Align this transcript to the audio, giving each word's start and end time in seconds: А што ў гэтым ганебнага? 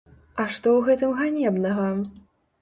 А 0.43 0.45
што 0.53 0.71
ў 0.79 0.87
гэтым 0.87 1.13
ганебнага? 1.19 1.87